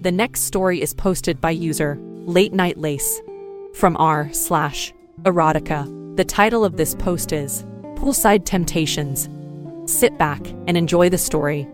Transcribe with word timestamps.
The 0.00 0.12
next 0.12 0.42
story 0.42 0.80
is 0.80 0.94
posted 0.94 1.40
by 1.40 1.50
user 1.50 1.98
Late 2.24 2.52
Night 2.52 2.78
Lace 2.78 3.20
from 3.74 3.96
r 3.96 4.32
slash 4.32 4.94
erotica. 5.22 6.16
The 6.16 6.24
title 6.24 6.64
of 6.64 6.76
this 6.76 6.94
post 6.94 7.32
is 7.32 7.64
Poolside 7.96 8.44
Temptations. 8.44 9.28
Sit 9.90 10.16
back 10.16 10.46
and 10.68 10.76
enjoy 10.76 11.08
the 11.08 11.18
story. 11.18 11.66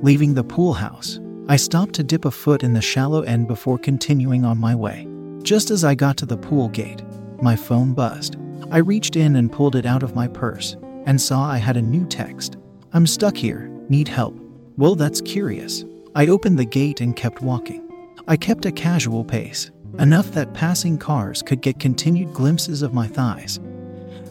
Leaving 0.00 0.32
the 0.32 0.44
pool 0.44 0.72
house, 0.72 1.20
I 1.48 1.56
stopped 1.56 1.92
to 1.96 2.02
dip 2.02 2.24
a 2.24 2.30
foot 2.30 2.62
in 2.62 2.72
the 2.72 2.80
shallow 2.80 3.20
end 3.20 3.46
before 3.46 3.76
continuing 3.76 4.42
on 4.46 4.56
my 4.56 4.74
way. 4.74 5.06
Just 5.42 5.70
as 5.70 5.84
I 5.84 5.94
got 5.94 6.16
to 6.16 6.24
the 6.24 6.38
pool 6.38 6.70
gate, 6.70 7.02
my 7.42 7.56
phone 7.56 7.92
buzzed. 7.92 8.36
I 8.70 8.78
reached 8.78 9.16
in 9.16 9.36
and 9.36 9.52
pulled 9.52 9.76
it 9.76 9.84
out 9.84 10.02
of 10.02 10.14
my 10.14 10.28
purse 10.28 10.78
and 11.04 11.20
saw 11.20 11.44
I 11.44 11.58
had 11.58 11.76
a 11.76 11.82
new 11.82 12.06
text. 12.06 12.56
I'm 12.94 13.06
stuck 13.06 13.36
here, 13.36 13.68
need 13.90 14.08
help. 14.08 14.43
Well, 14.76 14.96
that's 14.96 15.20
curious. 15.20 15.84
I 16.16 16.26
opened 16.26 16.58
the 16.58 16.64
gate 16.64 17.00
and 17.00 17.14
kept 17.14 17.42
walking. 17.42 17.88
I 18.26 18.36
kept 18.36 18.66
a 18.66 18.72
casual 18.72 19.24
pace, 19.24 19.70
enough 20.00 20.32
that 20.32 20.52
passing 20.52 20.98
cars 20.98 21.42
could 21.42 21.60
get 21.60 21.78
continued 21.78 22.32
glimpses 22.34 22.82
of 22.82 22.92
my 22.92 23.06
thighs, 23.06 23.60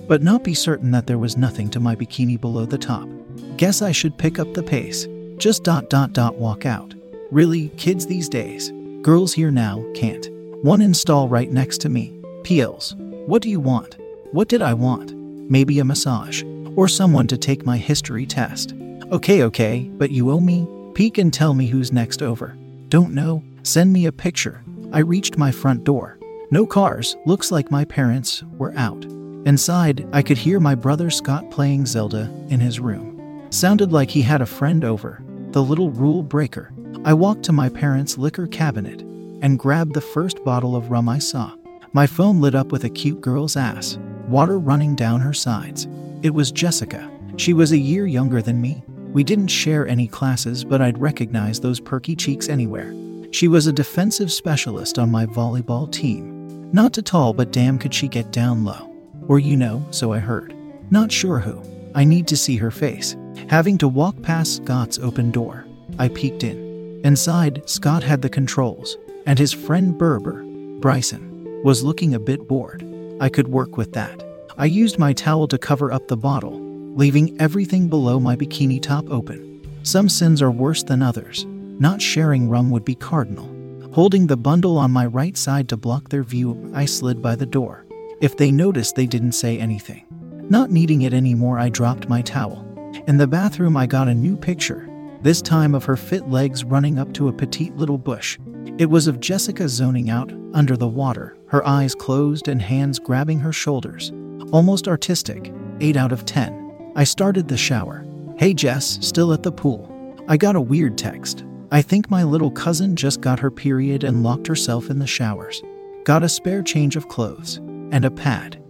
but 0.07 0.21
not 0.21 0.43
be 0.43 0.53
certain 0.53 0.91
that 0.91 1.07
there 1.07 1.17
was 1.17 1.37
nothing 1.37 1.69
to 1.69 1.79
my 1.79 1.95
bikini 1.95 2.39
below 2.39 2.65
the 2.65 2.77
top. 2.77 3.07
Guess 3.55 3.81
I 3.81 3.93
should 3.93 4.17
pick 4.17 4.37
up 4.37 4.53
the 4.53 4.63
pace. 4.63 5.07
Just 5.37 5.63
dot 5.63 5.89
dot 5.89 6.11
dot 6.11 6.35
walk 6.35 6.65
out. 6.65 6.93
Really, 7.31 7.69
kids 7.77 8.05
these 8.05 8.27
days. 8.27 8.71
Girls 9.01 9.33
here 9.33 9.51
now 9.51 9.83
can't. 9.93 10.29
One 10.61 10.81
install 10.81 11.29
right 11.29 11.51
next 11.51 11.79
to 11.81 11.89
me. 11.89 12.11
PLs. 12.43 12.95
What 13.27 13.41
do 13.41 13.49
you 13.49 13.61
want? 13.61 13.97
What 14.31 14.49
did 14.49 14.61
I 14.61 14.73
want? 14.73 15.13
Maybe 15.49 15.79
a 15.79 15.85
massage. 15.85 16.43
Or 16.75 16.87
someone 16.87 17.27
to 17.27 17.37
take 17.37 17.65
my 17.65 17.77
history 17.77 18.25
test. 18.25 18.73
Okay, 19.11 19.43
okay, 19.43 19.89
but 19.93 20.11
you 20.11 20.31
owe 20.31 20.39
me? 20.39 20.67
Peek 20.93 21.17
and 21.17 21.33
tell 21.33 21.53
me 21.53 21.67
who's 21.67 21.91
next 21.91 22.21
over. 22.21 22.55
Don't 22.89 23.13
know? 23.13 23.43
Send 23.63 23.91
me 23.91 24.05
a 24.05 24.11
picture. 24.11 24.63
I 24.91 24.99
reached 24.99 25.37
my 25.37 25.51
front 25.51 25.83
door. 25.83 26.17
No 26.51 26.65
cars, 26.65 27.17
looks 27.25 27.51
like 27.51 27.71
my 27.71 27.83
parents 27.85 28.43
were 28.57 28.73
out. 28.77 29.03
Inside, 29.45 30.07
I 30.13 30.21
could 30.21 30.37
hear 30.37 30.59
my 30.59 30.75
brother 30.75 31.09
Scott 31.09 31.51
playing 31.51 31.85
Zelda 31.85 32.31
in 32.49 32.59
his 32.59 32.79
room. 32.79 33.47
Sounded 33.49 33.91
like 33.91 34.09
he 34.09 34.21
had 34.21 34.41
a 34.41 34.45
friend 34.45 34.85
over, 34.85 35.21
the 35.51 35.63
little 35.63 35.91
rule 35.91 36.23
breaker. 36.23 36.71
I 37.03 37.13
walked 37.13 37.43
to 37.43 37.51
my 37.51 37.69
parents' 37.69 38.17
liquor 38.17 38.47
cabinet 38.47 39.01
and 39.41 39.59
grabbed 39.59 39.93
the 39.93 40.01
first 40.01 40.43
bottle 40.45 40.75
of 40.75 40.91
rum 40.91 41.09
I 41.09 41.19
saw. 41.19 41.53
My 41.91 42.07
phone 42.07 42.39
lit 42.39 42.55
up 42.55 42.71
with 42.71 42.85
a 42.85 42.89
cute 42.89 43.19
girl's 43.19 43.57
ass, 43.57 43.97
water 44.27 44.57
running 44.57 44.95
down 44.95 45.19
her 45.19 45.33
sides. 45.33 45.87
It 46.21 46.33
was 46.33 46.51
Jessica. 46.51 47.11
She 47.35 47.53
was 47.53 47.71
a 47.71 47.77
year 47.77 48.07
younger 48.07 48.41
than 48.41 48.61
me. 48.61 48.83
We 49.13 49.23
didn't 49.23 49.49
share 49.49 49.87
any 49.87 50.07
classes, 50.07 50.63
but 50.63 50.81
I'd 50.81 50.97
recognize 50.97 51.59
those 51.59 51.79
perky 51.79 52.15
cheeks 52.15 52.49
anywhere. 52.49 52.93
She 53.31 53.47
was 53.47 53.67
a 53.67 53.73
defensive 53.73 54.31
specialist 54.31 54.97
on 54.97 55.11
my 55.11 55.27
volleyball 55.27 55.91
team. 55.91 56.71
Not 56.73 56.93
too 56.93 57.03
tall, 57.03 57.31
but 57.31 57.51
damn 57.51 57.77
could 57.77 57.93
she 57.93 58.07
get 58.07 58.31
down 58.31 58.65
low. 58.65 58.91
Or 59.27 59.37
you 59.37 59.55
know, 59.55 59.85
so 59.91 60.13
I 60.13 60.17
heard. 60.17 60.55
Not 60.89 61.11
sure 61.11 61.37
who. 61.37 61.61
I 61.93 62.03
need 62.03 62.27
to 62.27 62.37
see 62.37 62.57
her 62.57 62.71
face. 62.71 63.15
Having 63.49 63.77
to 63.79 63.87
walk 63.87 64.19
past 64.23 64.55
Scott's 64.55 64.97
open 64.97 65.29
door, 65.29 65.67
I 65.99 66.07
peeked 66.07 66.43
in. 66.43 66.99
Inside, 67.03 67.69
Scott 67.69 68.01
had 68.01 68.23
the 68.23 68.29
controls, 68.29 68.97
and 69.27 69.37
his 69.37 69.53
friend 69.53 69.95
Berber, 69.95 70.43
Bryson, 70.79 71.61
was 71.63 71.83
looking 71.83 72.15
a 72.15 72.19
bit 72.19 72.47
bored. 72.47 72.83
I 73.21 73.29
could 73.29 73.47
work 73.47 73.77
with 73.77 73.93
that. 73.93 74.23
I 74.57 74.65
used 74.65 74.97
my 74.97 75.13
towel 75.13 75.47
to 75.49 75.57
cover 75.59 75.91
up 75.91 76.07
the 76.07 76.17
bottle, 76.17 76.59
leaving 76.95 77.39
everything 77.41 77.87
below 77.89 78.19
my 78.19 78.35
bikini 78.35 78.81
top 78.81 79.09
open. 79.09 79.61
Some 79.83 80.07
sins 80.07 80.41
are 80.41 80.51
worse 80.51 80.83
than 80.83 81.01
others. 81.01 81.45
Not 81.47 82.01
sharing 82.01 82.49
rum 82.49 82.69
would 82.69 82.85
be 82.85 82.95
cardinal. 82.95 83.49
Holding 83.93 84.27
the 84.27 84.37
bundle 84.37 84.77
on 84.77 84.91
my 84.91 85.05
right 85.07 85.35
side 85.35 85.67
to 85.69 85.77
block 85.77 86.09
their 86.09 86.23
view, 86.23 86.71
I 86.73 86.85
slid 86.85 87.21
by 87.21 87.35
the 87.35 87.45
door. 87.45 87.85
If 88.21 88.37
they 88.37 88.51
noticed, 88.51 88.95
they 88.95 89.07
didn't 89.07 89.33
say 89.33 89.59
anything. 89.59 90.05
Not 90.49 90.71
needing 90.71 91.01
it 91.01 91.13
anymore, 91.13 91.59
I 91.59 91.69
dropped 91.69 92.09
my 92.09 92.21
towel. 92.21 92.65
In 93.07 93.17
the 93.17 93.27
bathroom, 93.27 93.75
I 93.75 93.87
got 93.87 94.07
a 94.07 94.13
new 94.13 94.37
picture, 94.37 94.87
this 95.21 95.41
time 95.41 95.73
of 95.73 95.83
her 95.85 95.97
fit 95.97 96.29
legs 96.29 96.63
running 96.63 96.99
up 96.99 97.11
to 97.13 97.27
a 97.27 97.33
petite 97.33 97.75
little 97.75 97.97
bush. 97.97 98.37
It 98.77 98.89
was 98.89 99.07
of 99.07 99.19
Jessica 99.19 99.67
zoning 99.67 100.09
out 100.09 100.31
under 100.53 100.77
the 100.77 100.87
water, 100.87 101.37
her 101.47 101.65
eyes 101.67 101.95
closed 101.95 102.47
and 102.47 102.61
hands 102.61 102.99
grabbing 102.99 103.39
her 103.39 103.53
shoulders. 103.53 104.11
Almost 104.51 104.87
artistic, 104.87 105.51
8 105.79 105.97
out 105.97 106.11
of 106.11 106.25
10. 106.25 106.62
I 106.95 107.03
started 107.03 107.47
the 107.47 107.57
shower. 107.57 108.05
Hey 108.37 108.53
Jess, 108.53 108.99
still 109.01 109.33
at 109.33 109.41
the 109.41 109.51
pool. 109.51 109.89
I 110.27 110.37
got 110.37 110.55
a 110.55 110.61
weird 110.61 110.97
text. 110.97 111.43
I 111.71 111.81
think 111.81 112.11
my 112.11 112.23
little 112.23 112.51
cousin 112.51 112.95
just 112.95 113.19
got 113.19 113.39
her 113.39 113.49
period 113.49 114.03
and 114.03 114.21
locked 114.21 114.45
herself 114.45 114.91
in 114.91 114.99
the 114.99 115.07
showers. 115.07 115.63
Got 116.03 116.21
a 116.21 116.29
spare 116.29 116.61
change 116.61 116.95
of 116.95 117.07
clothes 117.07 117.57
and 117.91 118.05
a 118.05 118.11
pad. 118.11 118.61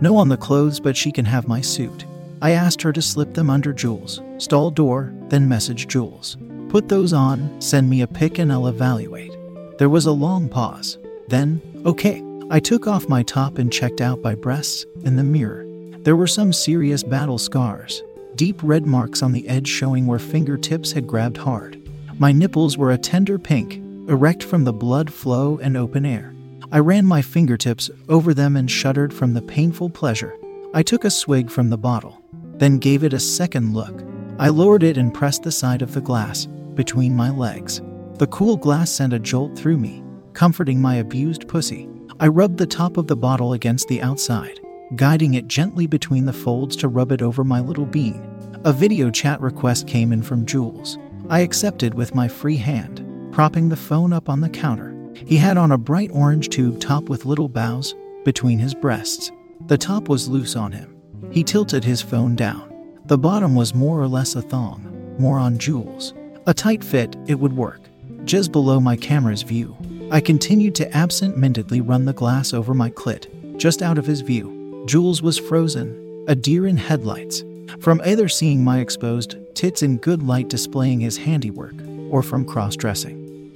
No 0.00 0.16
on 0.16 0.28
the 0.28 0.36
clothes, 0.36 0.80
but 0.80 0.96
she 0.96 1.12
can 1.12 1.24
have 1.24 1.46
my 1.46 1.60
suit. 1.60 2.04
I 2.42 2.50
asked 2.50 2.82
her 2.82 2.92
to 2.92 3.00
slip 3.00 3.32
them 3.32 3.48
under 3.48 3.72
Jules. 3.72 4.20
Stall 4.38 4.70
door, 4.72 5.14
then 5.28 5.48
message 5.48 5.86
Jules. 5.86 6.36
Put 6.68 6.88
those 6.88 7.12
on, 7.12 7.60
send 7.60 7.88
me 7.88 8.02
a 8.02 8.06
pic, 8.06 8.38
and 8.38 8.52
I'll 8.52 8.66
evaluate. 8.66 9.36
There 9.78 9.88
was 9.88 10.06
a 10.06 10.12
long 10.12 10.48
pause. 10.48 10.98
Then, 11.28 11.62
okay. 11.86 12.22
I 12.50 12.60
took 12.60 12.86
off 12.86 13.08
my 13.08 13.22
top 13.22 13.58
and 13.58 13.72
checked 13.72 14.00
out 14.00 14.22
my 14.22 14.34
breasts 14.34 14.84
in 15.04 15.16
the 15.16 15.24
mirror. 15.24 15.65
There 16.06 16.14
were 16.14 16.28
some 16.28 16.52
serious 16.52 17.02
battle 17.02 17.36
scars, 17.36 18.00
deep 18.36 18.60
red 18.62 18.86
marks 18.86 19.24
on 19.24 19.32
the 19.32 19.48
edge 19.48 19.66
showing 19.66 20.06
where 20.06 20.20
fingertips 20.20 20.92
had 20.92 21.04
grabbed 21.04 21.36
hard. 21.36 21.82
My 22.20 22.30
nipples 22.30 22.78
were 22.78 22.92
a 22.92 22.96
tender 22.96 23.40
pink, 23.40 23.82
erect 24.08 24.44
from 24.44 24.62
the 24.62 24.72
blood 24.72 25.12
flow 25.12 25.58
and 25.58 25.76
open 25.76 26.06
air. 26.06 26.32
I 26.70 26.78
ran 26.78 27.06
my 27.06 27.22
fingertips 27.22 27.90
over 28.08 28.32
them 28.32 28.54
and 28.54 28.70
shuddered 28.70 29.12
from 29.12 29.34
the 29.34 29.42
painful 29.42 29.90
pleasure. 29.90 30.36
I 30.72 30.84
took 30.84 31.04
a 31.04 31.10
swig 31.10 31.50
from 31.50 31.70
the 31.70 31.76
bottle, 31.76 32.22
then 32.54 32.78
gave 32.78 33.02
it 33.02 33.12
a 33.12 33.18
second 33.18 33.74
look. 33.74 34.04
I 34.38 34.50
lowered 34.50 34.84
it 34.84 34.96
and 34.96 35.12
pressed 35.12 35.42
the 35.42 35.50
side 35.50 35.82
of 35.82 35.92
the 35.92 36.00
glass 36.00 36.46
between 36.74 37.16
my 37.16 37.30
legs. 37.30 37.82
The 38.18 38.28
cool 38.28 38.56
glass 38.56 38.92
sent 38.92 39.12
a 39.12 39.18
jolt 39.18 39.58
through 39.58 39.78
me, 39.78 40.04
comforting 40.34 40.80
my 40.80 40.94
abused 40.94 41.48
pussy. 41.48 41.88
I 42.20 42.28
rubbed 42.28 42.58
the 42.58 42.66
top 42.68 42.96
of 42.96 43.08
the 43.08 43.16
bottle 43.16 43.54
against 43.54 43.88
the 43.88 44.00
outside, 44.02 44.60
guiding 44.94 45.34
it 45.34 45.48
gently 45.48 45.86
between 45.86 46.26
the 46.26 46.32
folds 46.32 46.76
to 46.76 46.88
rub 46.88 47.10
it 47.10 47.22
over 47.22 47.42
my 47.42 47.60
little 47.60 47.86
bean. 47.86 48.22
A 48.64 48.72
video 48.72 49.10
chat 49.10 49.40
request 49.40 49.88
came 49.88 50.12
in 50.12 50.22
from 50.22 50.46
Jules. 50.46 50.98
I 51.28 51.40
accepted 51.40 51.94
with 51.94 52.14
my 52.14 52.28
free 52.28 52.56
hand, 52.56 53.04
propping 53.32 53.68
the 53.68 53.76
phone 53.76 54.12
up 54.12 54.28
on 54.28 54.40
the 54.40 54.48
counter. 54.48 54.94
He 55.14 55.36
had 55.36 55.56
on 55.56 55.72
a 55.72 55.78
bright 55.78 56.10
orange 56.12 56.50
tube 56.50 56.78
top 56.78 57.08
with 57.08 57.24
little 57.24 57.48
bows 57.48 57.94
between 58.24 58.58
his 58.58 58.74
breasts. 58.74 59.32
The 59.66 59.78
top 59.78 60.08
was 60.08 60.28
loose 60.28 60.54
on 60.54 60.72
him. 60.72 60.96
He 61.32 61.42
tilted 61.42 61.82
his 61.82 62.02
phone 62.02 62.36
down. 62.36 62.72
The 63.06 63.18
bottom 63.18 63.54
was 63.54 63.74
more 63.74 64.00
or 64.00 64.08
less 64.08 64.34
a 64.34 64.42
thong, 64.42 65.16
more 65.18 65.38
on 65.38 65.58
Jules. 65.58 66.14
A 66.46 66.54
tight 66.54 66.84
fit, 66.84 67.16
it 67.26 67.40
would 67.40 67.56
work. 67.56 67.80
Just 68.24 68.52
below 68.52 68.78
my 68.78 68.96
camera's 68.96 69.42
view. 69.42 69.76
I 70.10 70.20
continued 70.20 70.76
to 70.76 70.96
absent 70.96 71.36
mindedly 71.36 71.80
run 71.80 72.04
the 72.04 72.12
glass 72.12 72.54
over 72.54 72.74
my 72.74 72.90
clit, 72.90 73.56
just 73.56 73.82
out 73.82 73.98
of 73.98 74.06
his 74.06 74.20
view. 74.20 74.55
Jules 74.86 75.20
was 75.20 75.36
frozen, 75.36 76.24
a 76.28 76.36
deer 76.36 76.64
in 76.64 76.76
headlights, 76.76 77.42
from 77.80 78.00
either 78.04 78.28
seeing 78.28 78.62
my 78.62 78.78
exposed 78.78 79.36
tits 79.56 79.82
in 79.82 79.96
good 79.96 80.22
light 80.22 80.48
displaying 80.48 81.00
his 81.00 81.16
handiwork, 81.16 81.74
or 82.08 82.22
from 82.22 82.44
cross 82.44 82.76
dressing. 82.76 83.52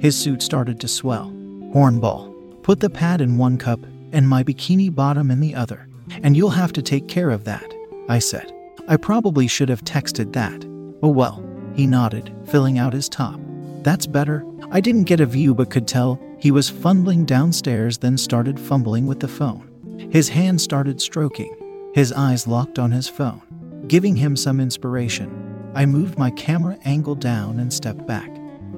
His 0.00 0.16
suit 0.16 0.42
started 0.42 0.80
to 0.80 0.88
swell. 0.88 1.30
Hornball. 1.72 2.62
Put 2.64 2.80
the 2.80 2.90
pad 2.90 3.20
in 3.20 3.38
one 3.38 3.58
cup 3.58 3.78
and 4.12 4.28
my 4.28 4.42
bikini 4.42 4.92
bottom 4.92 5.30
in 5.30 5.38
the 5.38 5.54
other, 5.54 5.86
and 6.24 6.36
you'll 6.36 6.50
have 6.50 6.72
to 6.72 6.82
take 6.82 7.06
care 7.06 7.30
of 7.30 7.44
that, 7.44 7.72
I 8.08 8.18
said. 8.18 8.52
I 8.88 8.96
probably 8.96 9.46
should 9.46 9.68
have 9.68 9.84
texted 9.84 10.32
that. 10.32 10.64
Oh 11.00 11.10
well, 11.10 11.44
he 11.76 11.86
nodded, 11.86 12.34
filling 12.46 12.76
out 12.76 12.92
his 12.92 13.08
top. 13.08 13.38
That's 13.82 14.08
better. 14.08 14.44
I 14.72 14.80
didn't 14.80 15.04
get 15.04 15.20
a 15.20 15.26
view 15.26 15.54
but 15.54 15.70
could 15.70 15.86
tell 15.86 16.20
he 16.40 16.50
was 16.50 16.68
fumbling 16.68 17.24
downstairs, 17.24 17.98
then 17.98 18.18
started 18.18 18.58
fumbling 18.58 19.06
with 19.06 19.20
the 19.20 19.28
phone. 19.28 19.70
His 20.10 20.28
hand 20.28 20.60
started 20.60 21.00
stroking, 21.00 21.54
his 21.94 22.12
eyes 22.12 22.46
locked 22.46 22.78
on 22.78 22.90
his 22.90 23.08
phone, 23.08 23.42
giving 23.88 24.16
him 24.16 24.36
some 24.36 24.60
inspiration. 24.60 25.70
I 25.74 25.86
moved 25.86 26.18
my 26.18 26.30
camera 26.30 26.78
angle 26.84 27.14
down 27.14 27.60
and 27.60 27.72
stepped 27.72 28.06
back. 28.06 28.30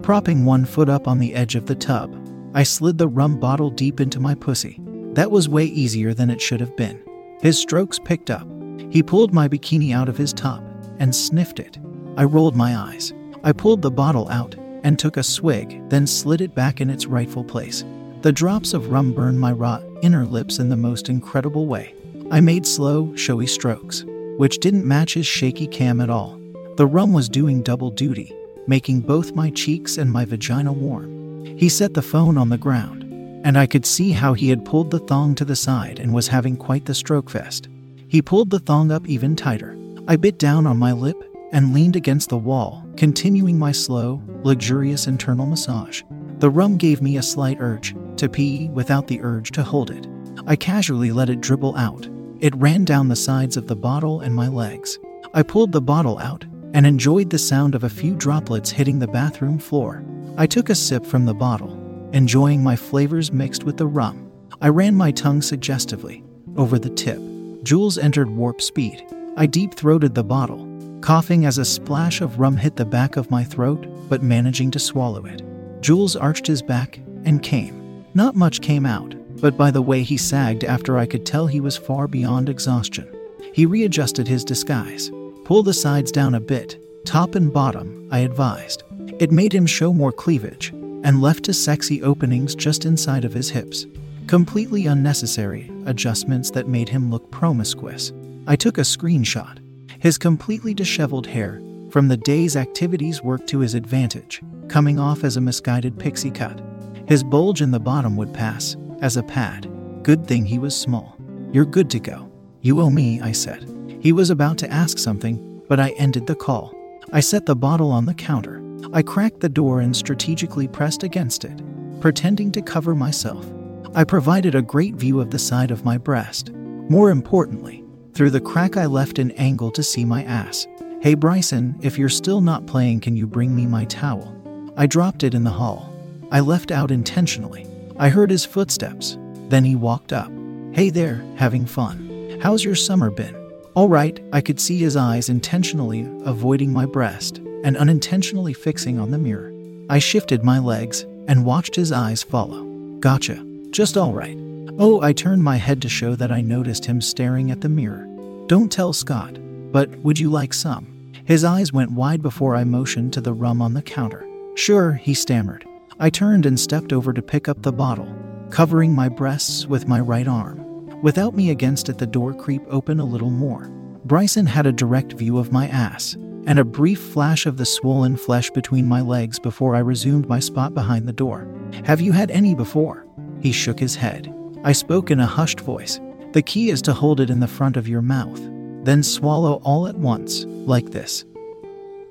Propping 0.03 0.45
one 0.45 0.65
foot 0.65 0.89
up 0.89 1.09
on 1.09 1.19
the 1.19 1.35
edge 1.35 1.55
of 1.55 1.67
the 1.67 1.75
tub, 1.75 2.15
I 2.55 2.63
slid 2.63 2.99
the 2.99 3.09
rum 3.09 3.39
bottle 3.39 3.71
deep 3.71 4.01
into 4.01 4.21
my 4.21 4.35
pussy. 4.35 4.81
That 5.13 5.31
was 5.31 5.49
way 5.49 5.65
easier 5.65 6.15
than 6.15 6.31
it 6.31 6.41
should 6.41 6.61
have 6.61 6.77
been. 6.77 7.03
His 7.41 7.59
strokes 7.59 7.99
picked 7.99 8.31
up. 8.31 8.47
He 8.91 9.03
pulled 9.03 9.35
my 9.35 9.49
bikini 9.49 9.95
out 9.95 10.09
of 10.09 10.17
his 10.17 10.33
top 10.33 10.63
and 10.99 11.15
sniffed 11.15 11.61
it. 11.61 11.79
I 12.17 12.25
rolled 12.25 12.57
my 12.57 12.77
eyes. 12.77 13.13
I 13.45 13.53
pulled 13.53 13.83
the 13.83 13.91
bottle 13.91 14.29
out 14.29 14.57
and 14.83 14.99
took 14.99 15.17
a 15.17 15.23
swig, 15.23 15.89
then 15.89 16.07
slid 16.07 16.41
it 16.41 16.55
back 16.55 16.81
in 16.81 16.91
its 16.91 17.07
rightful 17.07 17.45
place. 17.45 17.85
The 18.21 18.33
drops 18.33 18.75
of 18.75 18.91
rum 18.91 19.13
burned 19.13 19.39
my 19.39 19.53
raw 19.53 19.81
inner 20.03 20.27
lips 20.27 20.59
in 20.59 20.69
the 20.69 20.77
most 20.77 21.09
incredible 21.09 21.67
way. 21.67 21.95
I 22.33 22.41
made 22.41 22.67
slow, 22.67 23.15
showy 23.15 23.47
strokes, 23.47 24.05
which 24.39 24.59
didn't 24.59 24.85
match 24.85 25.15
his 25.15 25.25
shaky 25.25 25.69
cam 25.69 26.01
at 26.01 26.11
all. 26.11 26.37
The 26.77 26.87
rum 26.87 27.13
was 27.13 27.29
doing 27.29 27.63
double 27.63 27.93
duty, 27.93 28.35
making 28.67 29.03
both 29.03 29.37
my 29.37 29.51
cheeks 29.51 29.99
and 29.99 30.11
my 30.11 30.25
vagina 30.25 30.73
warm. 30.73 31.45
He 31.57 31.69
set 31.69 31.95
the 31.95 32.03
phone 32.03 32.37
on 32.37 32.49
the 32.49 32.59
ground, 32.59 33.05
and 33.45 33.57
I 33.57 33.67
could 33.67 33.87
see 33.87 34.11
how 34.11 34.35
he 34.35 34.49
had 34.49 34.65
pulled 34.65 34.91
the 34.91 34.99
thong 34.99 35.37
to 35.37 35.45
the 35.45 35.55
side 35.55 36.01
and 36.01 36.13
was 36.13 36.27
having 36.27 36.57
quite 36.57 36.87
the 36.87 36.95
stroke 36.95 37.31
fest. 37.31 37.69
He 38.09 38.21
pulled 38.21 38.51
the 38.51 38.59
thong 38.59 38.91
up 38.91 39.09
even 39.09 39.37
tighter. 39.37 39.79
I 40.09 40.17
bit 40.17 40.41
down 40.41 40.67
on 40.67 40.77
my 40.77 40.91
lip 40.91 41.23
and 41.53 41.73
leaned 41.73 41.95
against 41.95 42.31
the 42.31 42.37
wall, 42.37 42.85
continuing 42.97 43.61
my 43.61 43.71
slow, 43.71 44.21
luxurious 44.43 45.07
internal 45.07 45.47
massage. 45.47 46.03
The 46.41 46.51
rum 46.51 46.79
gave 46.79 47.01
me 47.01 47.17
a 47.17 47.23
slight 47.23 47.59
urge 47.61 47.95
to 48.19 48.29
pee 48.29 48.69
without 48.69 49.07
the 49.07 49.21
urge 49.23 49.51
to 49.53 49.63
hold 49.63 49.91
it. 49.91 50.07
I 50.47 50.57
casually 50.57 51.13
let 51.13 51.31
it 51.31 51.41
dribble 51.41 51.77
out. 51.77 52.09
It 52.41 52.55
ran 52.57 52.85
down 52.85 53.09
the 53.09 53.17
sides 53.17 53.57
of 53.57 53.67
the 53.67 53.77
bottle 53.77 54.21
and 54.21 54.35
my 54.35 54.49
legs. 54.49 54.99
I 55.35 55.43
pulled 55.43 55.73
the 55.73 55.81
bottle 55.81 56.19
out 56.19 56.45
and 56.75 56.87
enjoyed 56.87 57.31
the 57.31 57.39
sound 57.39 57.75
of 57.75 57.85
a 57.85 57.91
few 57.91 58.15
droplets 58.15 58.71
hitting 58.71 58.99
the 58.99 59.09
bathroom 59.09 59.59
floor. 59.59 60.05
I 60.37 60.47
took 60.47 60.71
a 60.71 60.75
sip 60.75 61.05
from 61.05 61.25
the 61.25 61.35
bottle, 61.35 61.73
enjoying 62.13 62.63
my 62.63 62.77
flavors 62.77 63.33
mixed 63.33 63.65
with 63.65 63.77
the 63.77 63.87
rum. 63.87 64.31
I 64.61 64.69
ran 64.69 64.95
my 64.95 65.11
tongue 65.11 65.43
suggestively 65.43 66.25
over 66.57 66.79
the 66.79 66.91
tip. 66.91 67.21
Jules 67.63 67.99
entered 67.99 68.31
warp 68.31 68.61
speed. 68.61 69.05
I 69.37 69.47
deep 69.47 69.75
throated 69.75 70.15
the 70.15 70.25
bottle, 70.25 70.67
coughing 71.01 71.47
as 71.47 71.59
a 71.59 71.65
splash 71.65 72.21
of 72.21 72.39
rum 72.39 72.57
hit 72.57 72.77
the 72.77 72.85
back 72.85 73.17
of 73.17 73.31
my 73.31 73.45
throat, 73.45 73.87
but 74.09 74.23
managing 74.23 74.71
to 74.73 74.79
swallow 74.79 75.25
it. 75.27 75.43
Jules 75.81 76.17
arched 76.17 76.47
his 76.47 76.63
back 76.63 76.99
and 77.25 77.43
came. 77.43 77.78
Not 78.19 78.35
much 78.35 78.63
came 78.63 78.85
out, 78.85 79.15
but 79.41 79.57
by 79.57 79.71
the 79.71 79.81
way 79.81 80.03
he 80.03 80.17
sagged 80.17 80.65
after 80.65 80.99
I 80.99 81.07
could 81.07 81.25
tell 81.25 81.47
he 81.47 81.61
was 81.61 81.77
far 81.77 82.09
beyond 82.09 82.49
exhaustion. 82.49 83.09
He 83.55 83.65
readjusted 83.65 84.27
his 84.27 84.45
disguise. 84.45 85.13
Pull 85.45 85.63
the 85.63 85.73
sides 85.73 86.11
down 86.11 86.35
a 86.35 86.41
bit, 86.41 86.83
top 87.05 87.37
and 87.37 87.53
bottom, 87.53 88.09
I 88.11 88.19
advised. 88.19 88.83
It 89.21 89.31
made 89.31 89.53
him 89.53 89.67
show 89.67 89.93
more 89.93 90.11
cleavage, 90.11 90.71
and 91.05 91.23
left 91.23 91.47
his 91.47 91.63
sexy 91.63 92.03
openings 92.03 92.57
just 92.57 92.87
inside 92.87 93.25
of 93.25 93.33
his 93.33 93.51
hips. 93.51 93.87
Completely 94.27 94.87
unnecessary 94.87 95.71
adjustments 95.87 96.51
that 96.51 96.67
made 96.67 96.89
him 96.89 97.13
look 97.13 97.31
promiscuous. 97.31 98.11
I 98.49 98.57
took 98.57 98.79
a 98.79 98.81
screenshot 98.81 99.61
his 100.01 100.19
completely 100.19 100.75
disheveled 100.75 101.29
hair 101.29 101.63
from 101.91 102.09
the 102.09 102.17
day's 102.17 102.57
activities 102.57 103.23
worked 103.23 103.49
to 103.51 103.61
his 103.61 103.75
advantage, 103.75 104.43
coming 104.67 104.99
off 104.99 105.23
as 105.23 105.37
a 105.37 105.41
misguided 105.41 106.01
pixie 106.01 106.33
cut. 106.33 106.61
His 107.09 107.25
bulge 107.25 107.63
in 107.63 107.71
the 107.71 107.81
bottom 107.81 108.17
would 108.17 108.35
pass 108.35 108.77
as 109.01 109.17
a 109.17 109.23
pad. 109.23 109.67
Good 110.03 110.27
thing 110.27 110.45
he 110.45 110.59
was 110.59 110.79
small. 110.79 111.17
You're 111.53 111.65
good 111.65 111.89
to 111.91 111.99
go. 111.99 112.31
You 112.61 112.83
owe 112.83 112.91
me, 112.91 113.19
I 113.23 113.33
said. 113.33 113.65
He 113.99 114.13
was 114.13 114.29
about 114.29 114.59
to 114.59 114.71
ask 114.71 114.99
something, 114.99 115.63
but 115.71 115.81
I 115.81 115.91
ended 115.97 116.27
the 116.27 116.35
call. 116.35 116.75
I 117.11 117.21
set 117.21 117.47
the 117.47 117.57
bottle 117.57 117.91
on 117.91 118.05
the 118.05 118.13
counter. 118.13 118.63
I 118.93 119.01
cracked 119.01 119.41
the 119.41 119.49
door 119.49 119.81
and 119.81 119.97
strategically 119.97 120.69
pressed 120.69 121.03
against 121.03 121.47
it, 121.47 121.63
pretending 122.03 122.53
to 122.53 122.61
cover 122.61 122.95
myself. 122.95 123.51
I 123.95 124.05
provided 124.05 124.55
a 124.55 124.61
great 124.61 124.95
view 124.95 125.19
of 125.19 125.31
the 125.31 125.39
side 125.39 125.71
of 125.71 125.87
my 125.87 125.97
breast. 125.97 126.53
More 126.53 127.11
importantly, 127.11 127.85
through 128.13 128.31
the 128.31 128.41
crack, 128.43 128.77
I 128.77 128.85
left 128.85 129.19
an 129.19 129.31
angle 129.31 129.71
to 129.71 129.83
see 129.83 130.05
my 130.05 130.25
ass. 130.25 130.67
Hey 131.01 131.15
Bryson, 131.15 131.75
if 131.81 131.97
you're 131.97 132.11
still 132.11 132.43
not 132.43 132.67
playing, 132.67 133.01
can 133.01 133.17
you 133.17 133.27
bring 133.27 133.57
me 133.57 133.65
my 133.65 133.87
towel? 133.87 134.35
I 134.77 134.87
dropped 134.87 135.23
it 135.23 135.33
in 135.33 135.45
the 135.45 135.51
hall. 135.51 135.95
I 136.31 136.41
left 136.41 136.71
out 136.71 136.91
intentionally. 136.91 137.67
I 137.99 138.11
heard 138.11 138.31
his 138.31 138.45
footsteps. 138.45 139.17
Then 139.49 139.65
he 139.65 139.75
walked 139.75 140.13
up. 140.13 140.31
Hey 140.73 140.91
there, 140.91 141.25
having 141.37 141.65
fun. 141.65 142.39
How's 142.43 142.63
your 142.63 142.75
summer 142.75 143.11
been? 143.11 143.35
All 143.75 143.89
right, 143.89 144.21
I 144.33 144.41
could 144.41 144.61
see 144.61 144.79
his 144.79 144.97
eyes 144.97 145.29
intentionally 145.29 146.07
avoiding 146.25 146.73
my 146.73 146.85
breast 146.85 147.39
and 147.65 147.77
unintentionally 147.77 148.53
fixing 148.53 148.99
on 148.99 149.11
the 149.11 149.19
mirror. 149.19 149.53
I 149.89 149.99
shifted 150.01 150.45
my 150.45 150.59
legs 150.59 151.03
and 151.29 151.47
watched 151.47 151.75
his 151.75 151.93
eyes 151.93 152.23
follow. 152.23 152.65
Gotcha. 153.01 153.43
Just 153.71 153.97
all 153.97 154.13
right. 154.13 154.37
Oh, 154.79 155.01
I 155.03 155.13
turned 155.13 155.43
my 155.43 155.57
head 155.57 155.81
to 155.83 155.89
show 155.89 156.15
that 156.17 156.31
I 156.31 156.41
noticed 156.41 156.85
him 156.85 157.01
staring 157.01 157.51
at 157.51 157.63
the 157.63 157.69
mirror. 157.69 158.07
Don't 158.49 158.71
tell 158.71 158.93
Scott, 158.93 159.39
but 159.73 159.91
would 159.99 160.19
you 160.19 160.31
like 160.31 160.53
some? 160.53 161.13
His 161.25 161.45
eyes 161.45 161.73
went 161.73 161.93
wide 161.93 162.23
before 162.23 162.55
I 162.55 162.65
motioned 162.65 163.13
to 163.15 163.21
the 163.21 163.33
rum 163.35 163.61
on 163.61 163.75
the 163.75 163.83
counter. 163.83 164.27
Sure, 164.55 164.93
he 164.95 165.15
stammered. 165.15 165.68
I 166.01 166.11
turned 166.11 166.47
and 166.47 166.59
stepped 166.59 166.93
over 166.93 167.13
to 167.13 167.21
pick 167.21 167.49
up 167.49 167.63
the 167.63 167.73
bottle, 167.73 168.09
covering 168.51 168.95
my 168.95 169.09
breasts 169.09 169.67
with 169.67 169.89
my 169.89 169.99
right 169.99 170.29
arm. 170.29 170.65
Without 171.03 171.35
me 171.35 171.51
against 171.51 171.89
it, 171.89 171.99
the 171.99 172.07
door 172.07 172.33
creep 172.33 172.63
open 172.69 173.01
a 173.01 173.05
little 173.05 173.31
more. 173.31 173.69
Bryson 174.05 174.47
had 174.47 174.67
a 174.67 174.73
direct 174.73 175.15
view 175.15 175.39
of 175.39 175.51
my 175.51 175.67
ass 175.67 176.17
and 176.47 176.61
a 176.61 176.65
brief 176.65 177.01
flash 177.01 177.47
of 177.47 177.57
the 177.57 177.67
swollen 177.67 178.17
flesh 178.17 178.49
between 178.51 178.87
my 178.87 179.01
legs 179.01 179.41
before 179.41 179.75
I 179.75 179.81
resumed 179.81 180.29
my 180.29 180.39
spot 180.39 180.73
behind 180.73 181.09
the 181.09 181.13
door. 181.13 181.49
Have 181.85 182.01
you 182.01 182.13
had 182.13 182.31
any 182.31 182.55
before? 182.55 183.05
He 183.41 183.51
shook 183.51 183.81
his 183.81 183.97
head. 183.97 184.33
I 184.63 184.73
spoke 184.73 185.11
in 185.11 185.19
a 185.19 185.27
hushed 185.27 185.61
voice. 185.61 186.01
The 186.33 186.43
key 186.43 186.71
is 186.71 186.81
to 186.83 186.95
hold 186.95 187.21
it 187.21 187.29
in 187.29 187.41
the 187.41 187.49
front 187.49 187.77
of 187.77 187.89
your 187.89 188.03
mouth, 188.03 188.41
then 188.85 189.03
swallow 189.03 189.61
all 189.65 189.89
at 189.89 189.99
once, 189.99 190.45
like 190.47 190.91
this. 190.91 191.25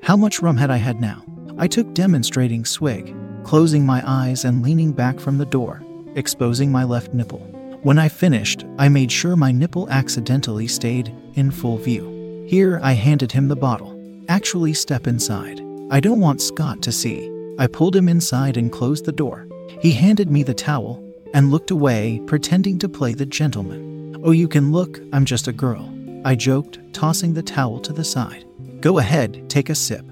How 0.04 0.18
much 0.18 0.42
rum 0.42 0.58
had 0.58 0.70
I 0.70 0.78
had 0.78 1.00
now? 1.00 1.24
I 1.58 1.68
took 1.68 1.94
demonstrating 1.94 2.66
swig, 2.66 3.16
closing 3.48 3.86
my 3.86 4.04
eyes 4.06 4.44
and 4.44 4.62
leaning 4.62 4.92
back 4.92 5.22
from 5.22 5.38
the 5.38 5.46
door, 5.46 5.82
exposing 6.16 6.70
my 6.70 6.84
left 6.84 7.14
nipple. 7.14 7.40
When 7.82 7.98
I 7.98 8.10
finished, 8.10 8.66
I 8.78 8.90
made 8.90 9.10
sure 9.10 9.38
my 9.38 9.54
nipple 9.54 9.90
accidentally 9.90 10.68
stayed 10.68 11.16
in 11.36 11.52
full 11.52 11.78
view. 11.78 12.46
Here, 12.46 12.78
I 12.84 12.92
handed 12.92 13.32
him 13.32 13.48
the 13.48 13.56
bottle. 13.56 13.98
Actually, 14.28 14.74
step 14.74 15.08
inside. 15.08 15.62
I 15.90 16.02
don't 16.02 16.20
want 16.20 16.42
Scott 16.42 16.82
to 16.82 16.92
see. 16.92 17.32
I 17.58 17.68
pulled 17.68 17.96
him 17.96 18.10
inside 18.10 18.58
and 18.58 18.70
closed 18.70 19.06
the 19.06 19.14
door. 19.14 19.48
He 19.82 19.94
handed 19.94 20.30
me 20.30 20.44
the 20.44 20.54
towel 20.54 21.02
and 21.34 21.50
looked 21.50 21.72
away, 21.72 22.22
pretending 22.28 22.78
to 22.80 22.90
play 22.90 23.14
the 23.14 23.26
gentleman. 23.26 24.22
Oh, 24.26 24.32
you 24.32 24.50
can 24.50 24.74
look, 24.74 25.00
I'm 25.14 25.24
just 25.24 25.48
a 25.48 25.54
girl. 25.54 25.90
I 26.26 26.36
joked, 26.36 26.80
tossing 26.94 27.34
the 27.34 27.44
towel 27.44 27.80
to 27.80 27.94
the 27.94 28.04
side. 28.04 28.44
Go 28.82 28.98
ahead, 29.00 29.50
take 29.50 29.70
a 29.70 29.76
sip. 29.76 30.06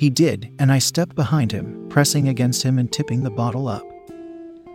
He 0.00 0.08
did, 0.08 0.50
and 0.58 0.72
I 0.72 0.78
stepped 0.78 1.14
behind 1.14 1.52
him, 1.52 1.86
pressing 1.90 2.26
against 2.26 2.62
him 2.62 2.78
and 2.78 2.90
tipping 2.90 3.22
the 3.22 3.30
bottle 3.30 3.68
up, 3.68 3.86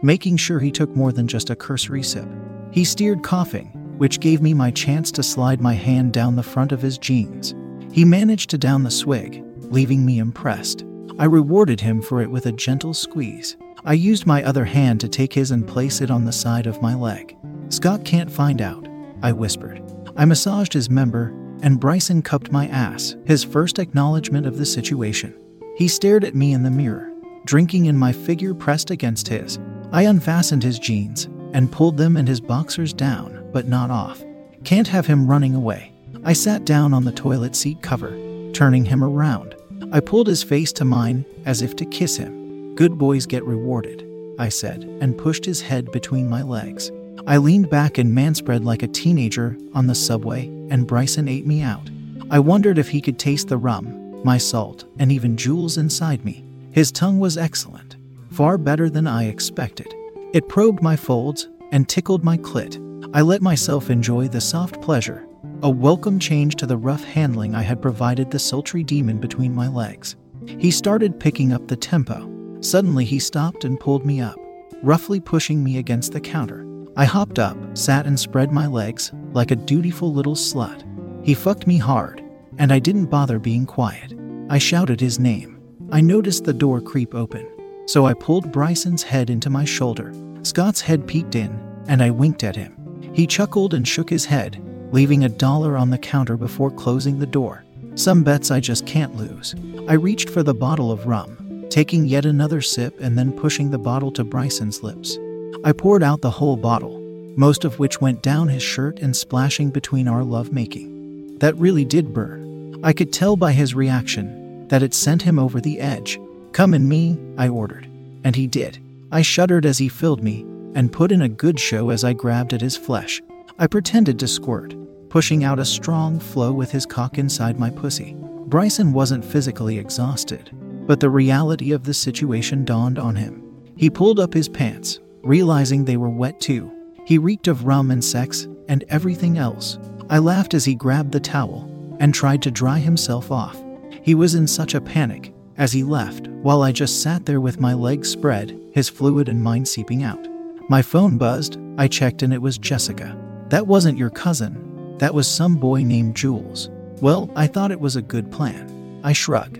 making 0.03 0.37
sure 0.37 0.59
he 0.59 0.69
took 0.69 0.95
more 0.95 1.11
than 1.11 1.27
just 1.27 1.49
a 1.49 1.55
cursory 1.55 2.03
sip. 2.03 2.27
He 2.69 2.85
steered, 2.85 3.23
coughing, 3.23 3.69
which 3.97 4.19
gave 4.19 4.39
me 4.43 4.53
my 4.53 4.69
chance 4.69 5.11
to 5.13 5.23
slide 5.23 5.61
my 5.61 5.73
hand 5.73 6.13
down 6.13 6.35
the 6.35 6.43
front 6.43 6.71
of 6.71 6.83
his 6.83 6.99
jeans. 6.99 7.55
He 7.91 8.05
managed 8.05 8.51
to 8.51 8.59
down 8.59 8.83
the 8.83 8.91
swig, 8.91 9.43
leaving 9.61 10.05
me 10.05 10.19
impressed. 10.19 10.85
I 11.17 11.25
rewarded 11.25 11.81
him 11.81 12.03
for 12.03 12.21
it 12.21 12.29
with 12.29 12.45
a 12.45 12.51
gentle 12.51 12.93
squeeze. 12.93 13.57
I 13.83 13.93
used 13.93 14.27
my 14.27 14.43
other 14.43 14.65
hand 14.65 15.01
to 15.01 15.09
take 15.09 15.33
his 15.33 15.49
and 15.49 15.67
place 15.67 16.01
it 16.01 16.11
on 16.11 16.25
the 16.25 16.31
side 16.31 16.67
of 16.67 16.83
my 16.83 16.93
leg. 16.93 17.35
Scott 17.69 18.05
can't 18.05 18.31
find 18.31 18.61
out, 18.61 18.87
I 19.23 19.31
whispered. 19.31 19.81
I 20.15 20.25
massaged 20.25 20.73
his 20.73 20.87
member, 20.87 21.33
and 21.61 21.79
Bryson 21.79 22.21
cupped 22.21 22.51
my 22.51 22.67
ass, 22.67 23.15
his 23.25 23.43
first 23.43 23.79
acknowledgement 23.79 24.45
of 24.45 24.57
the 24.57 24.65
situation. 24.65 25.33
He 25.75 25.87
stared 25.87 26.23
at 26.23 26.35
me 26.35 26.53
in 26.53 26.63
the 26.63 26.71
mirror, 26.71 27.11
drinking 27.45 27.85
in 27.85 27.97
my 27.97 28.11
figure 28.11 28.53
pressed 28.53 28.91
against 28.91 29.27
his. 29.27 29.59
I 29.91 30.03
unfastened 30.03 30.63
his 30.63 30.79
jeans 30.79 31.25
and 31.53 31.71
pulled 31.71 31.97
them 31.97 32.17
and 32.17 32.27
his 32.27 32.41
boxers 32.41 32.93
down, 32.93 33.49
but 33.53 33.67
not 33.67 33.91
off. 33.91 34.23
Can't 34.63 34.87
have 34.87 35.05
him 35.05 35.27
running 35.27 35.55
away. 35.55 35.93
I 36.23 36.33
sat 36.33 36.65
down 36.65 36.93
on 36.93 37.03
the 37.03 37.11
toilet 37.11 37.55
seat 37.55 37.81
cover, 37.81 38.11
turning 38.51 38.85
him 38.85 39.03
around. 39.03 39.55
I 39.91 39.99
pulled 39.99 40.27
his 40.27 40.43
face 40.43 40.73
to 40.73 40.85
mine 40.85 41.25
as 41.45 41.61
if 41.61 41.75
to 41.77 41.85
kiss 41.85 42.17
him. 42.17 42.73
Good 42.75 42.97
boys 42.97 43.25
get 43.25 43.45
rewarded. 43.45 44.05
I 44.37 44.49
said, 44.49 44.83
and 45.01 45.17
pushed 45.17 45.45
his 45.45 45.61
head 45.61 45.91
between 45.91 46.29
my 46.29 46.41
legs. 46.41 46.91
I 47.27 47.37
leaned 47.37 47.69
back 47.69 47.97
and 47.97 48.15
manspread 48.15 48.63
like 48.63 48.83
a 48.83 48.87
teenager 48.87 49.57
on 49.73 49.87
the 49.87 49.95
subway, 49.95 50.47
and 50.69 50.85
Bryson 50.85 51.27
ate 51.27 51.47
me 51.47 51.61
out. 51.61 51.89
I 52.29 52.39
wondered 52.39 52.77
if 52.77 52.89
he 52.89 53.01
could 53.01 53.17
taste 53.17 53.47
the 53.47 53.57
rum, 53.57 54.23
my 54.23 54.37
salt, 54.37 54.85
and 54.99 55.11
even 55.11 55.37
Jules 55.37 55.77
inside 55.77 56.25
me. 56.25 56.43
His 56.71 56.91
tongue 56.91 57.19
was 57.19 57.37
excellent, 57.37 57.97
far 58.31 58.57
better 58.57 58.89
than 58.89 59.07
I 59.07 59.25
expected. 59.25 59.93
It 60.33 60.49
probed 60.49 60.81
my 60.81 60.95
folds 60.95 61.47
and 61.71 61.87
tickled 61.87 62.23
my 62.23 62.37
clit. 62.37 62.81
I 63.13 63.21
let 63.21 63.41
myself 63.41 63.89
enjoy 63.89 64.27
the 64.27 64.41
soft 64.41 64.81
pleasure, 64.81 65.25
a 65.63 65.69
welcome 65.69 66.19
change 66.19 66.55
to 66.57 66.65
the 66.65 66.77
rough 66.77 67.03
handling 67.03 67.55
I 67.55 67.61
had 67.61 67.81
provided 67.81 68.29
the 68.29 68.39
sultry 68.39 68.83
demon 68.83 69.19
between 69.19 69.55
my 69.55 69.67
legs. 69.67 70.15
He 70.45 70.69
started 70.69 71.19
picking 71.19 71.53
up 71.53 71.67
the 71.67 71.77
tempo. 71.77 72.59
Suddenly, 72.61 73.05
he 73.05 73.19
stopped 73.19 73.63
and 73.63 73.79
pulled 73.79 74.05
me 74.05 74.19
up, 74.19 74.37
roughly 74.81 75.19
pushing 75.19 75.63
me 75.63 75.77
against 75.77 76.11
the 76.11 76.19
counter. 76.19 76.64
I 76.97 77.03
hopped 77.03 77.39
up, 77.39 77.57
sat, 77.77 78.05
and 78.05 78.17
spread 78.17 78.53
my 78.53 78.67
legs 78.67 79.11
like 79.33 79.51
a 79.51 79.55
dutiful 79.57 80.13
little 80.13 80.35
slut. 80.35 80.83
He 81.25 81.33
fucked 81.33 81.67
me 81.67 81.77
hard, 81.77 82.23
and 82.57 82.71
I 82.71 82.79
didn't 82.79 83.07
bother 83.07 83.37
being 83.37 83.65
quiet. 83.65 84.13
I 84.49 84.59
shouted 84.59 85.01
his 85.01 85.19
name. 85.19 85.61
I 85.91 85.99
noticed 85.99 86.45
the 86.45 86.53
door 86.53 86.79
creep 86.79 87.13
open, 87.13 87.49
so 87.85 88.05
I 88.05 88.13
pulled 88.13 88.51
Bryson's 88.51 89.03
head 89.03 89.29
into 89.29 89.49
my 89.49 89.65
shoulder. 89.65 90.13
Scott's 90.43 90.79
head 90.79 91.05
peeked 91.05 91.35
in, 91.35 91.59
and 91.89 92.01
I 92.01 92.11
winked 92.11 92.45
at 92.45 92.55
him. 92.55 92.77
He 93.13 93.27
chuckled 93.27 93.73
and 93.73 93.85
shook 93.85 94.09
his 94.09 94.23
head, 94.23 94.61
leaving 94.93 95.25
a 95.25 95.29
dollar 95.29 95.75
on 95.75 95.89
the 95.89 95.97
counter 95.97 96.37
before 96.37 96.71
closing 96.71 97.19
the 97.19 97.25
door. 97.25 97.65
Some 97.95 98.23
bets 98.23 98.51
I 98.51 98.61
just 98.61 98.85
can't 98.85 99.15
lose. 99.17 99.53
I 99.89 99.93
reached 99.93 100.29
for 100.29 100.43
the 100.43 100.53
bottle 100.53 100.91
of 100.91 101.07
rum, 101.07 101.65
taking 101.69 102.05
yet 102.05 102.25
another 102.25 102.61
sip 102.61 102.97
and 103.01 103.17
then 103.17 103.33
pushing 103.33 103.69
the 103.69 103.77
bottle 103.77 104.11
to 104.13 104.23
Bryson's 104.23 104.81
lips. 104.81 105.17
I 105.63 105.71
poured 105.71 106.03
out 106.03 106.21
the 106.21 106.31
whole 106.31 106.57
bottle, 106.57 106.99
most 107.35 107.65
of 107.65 107.79
which 107.79 108.01
went 108.01 108.21
down 108.21 108.47
his 108.47 108.63
shirt 108.63 108.99
and 108.99 109.15
splashing 109.15 109.71
between 109.71 110.07
our 110.07 110.23
lovemaking. 110.23 111.37
That 111.39 111.57
really 111.57 111.85
did 111.85 112.13
burn. 112.13 112.79
I 112.83 112.93
could 112.93 113.11
tell 113.11 113.35
by 113.35 113.51
his 113.51 113.73
reaction 113.73 114.67
that 114.67 114.83
it 114.83 114.93
sent 114.93 115.21
him 115.21 115.39
over 115.39 115.59
the 115.59 115.79
edge. 115.79 116.19
Come 116.51 116.73
in 116.73 116.87
me, 116.87 117.17
I 117.37 117.49
ordered. 117.49 117.89
And 118.23 118.35
he 118.35 118.47
did. 118.47 118.79
I 119.11 119.21
shuddered 119.21 119.65
as 119.65 119.77
he 119.77 119.89
filled 119.89 120.23
me 120.23 120.45
and 120.75 120.91
put 120.91 121.11
in 121.11 121.21
a 121.21 121.29
good 121.29 121.59
show 121.59 121.89
as 121.89 122.03
I 122.03 122.13
grabbed 122.13 122.53
at 122.53 122.61
his 122.61 122.77
flesh. 122.77 123.21
I 123.57 123.67
pretended 123.67 124.19
to 124.19 124.27
squirt, 124.27 124.75
pushing 125.09 125.43
out 125.43 125.59
a 125.59 125.65
strong 125.65 126.19
flow 126.19 126.51
with 126.51 126.71
his 126.71 126.85
cock 126.85 127.17
inside 127.17 127.59
my 127.59 127.69
pussy. 127.69 128.15
Bryson 128.47 128.93
wasn't 128.93 129.25
physically 129.25 129.79
exhausted, 129.79 130.51
but 130.85 130.99
the 130.99 131.09
reality 131.09 131.71
of 131.71 131.83
the 131.83 131.93
situation 131.93 132.65
dawned 132.65 132.99
on 132.99 133.15
him. 133.15 133.41
He 133.77 133.89
pulled 133.89 134.19
up 134.19 134.33
his 134.33 134.49
pants, 134.49 134.99
realizing 135.25 135.83
they 135.83 135.97
were 135.97 136.09
wet 136.09 136.39
too. 136.39 136.71
He 137.05 137.17
reeked 137.17 137.47
of 137.47 137.65
rum 137.65 137.91
and 137.91 138.03
sex 138.03 138.47
and 138.69 138.83
everything 138.89 139.37
else. 139.37 139.79
I 140.09 140.19
laughed 140.19 140.53
as 140.53 140.65
he 140.65 140.75
grabbed 140.75 141.11
the 141.11 141.19
towel 141.19 141.69
and 141.99 142.13
tried 142.13 142.41
to 142.43 142.51
dry 142.51 142.79
himself 142.79 143.31
off. 143.31 143.61
He 144.01 144.15
was 144.15 144.35
in 144.35 144.47
such 144.47 144.75
a 144.75 144.81
panic 144.81 145.33
as 145.57 145.71
he 145.71 145.83
left, 145.83 146.27
while 146.27 146.61
I 146.61 146.71
just 146.71 147.01
sat 147.01 147.25
there 147.25 147.41
with 147.41 147.59
my 147.59 147.73
legs 147.73 148.09
spread, 148.09 148.59
his 148.71 148.89
fluid 148.89 149.29
and 149.29 149.41
mine 149.41 149.65
seeping 149.65 150.03
out. 150.03 150.27
My 150.69 150.81
phone 150.81 151.17
buzzed. 151.17 151.57
I 151.77 151.87
checked 151.87 152.21
and 152.21 152.33
it 152.33 152.41
was 152.41 152.57
Jessica. 152.57 153.17
That 153.49 153.67
wasn't 153.67 153.97
your 153.97 154.09
cousin. 154.09 154.97
That 154.97 155.13
was 155.13 155.27
some 155.27 155.55
boy 155.55 155.83
named 155.83 156.15
Jules. 156.15 156.69
Well, 157.01 157.29
I 157.35 157.47
thought 157.47 157.71
it 157.71 157.79
was 157.79 157.95
a 157.95 158.01
good 158.01 158.31
plan. 158.31 159.01
I 159.03 159.13
shrug. 159.13 159.59